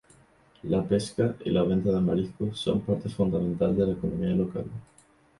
Las 0.63 0.87
pesca 0.87 1.35
y 1.45 1.51
la 1.51 1.61
venta 1.61 1.91
de 1.91 2.01
mariscos 2.01 2.59
son 2.59 2.81
parte 2.81 3.07
fundamental 3.07 3.77
de 3.77 3.85
la 3.85 3.93
economía 3.93 4.29
local. 4.31 4.65